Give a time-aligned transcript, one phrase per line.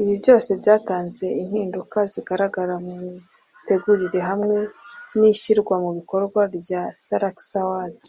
[0.00, 4.58] Ibi byose byatanze impinduka zigaragara mu mitegurire hamwe
[5.18, 8.08] n’ishyirwa mu bikorwa rya “Salax Awards”